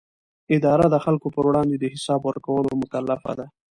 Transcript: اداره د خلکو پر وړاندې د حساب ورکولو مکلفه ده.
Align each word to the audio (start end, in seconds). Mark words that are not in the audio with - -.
اداره 0.55 0.85
د 0.89 0.95
خلکو 1.05 1.27
پر 1.35 1.43
وړاندې 1.49 1.75
د 1.77 1.85
حساب 1.93 2.21
ورکولو 2.29 2.69
مکلفه 2.81 3.31
ده. 3.39 3.45